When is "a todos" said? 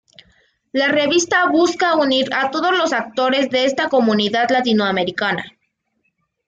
2.33-2.75